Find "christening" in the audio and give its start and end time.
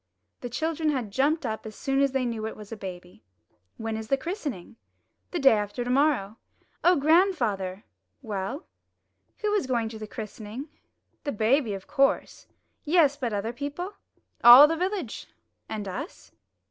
4.17-4.75, 10.07-10.69